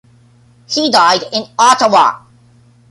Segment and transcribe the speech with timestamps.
[0.67, 2.25] He died in Ottawa.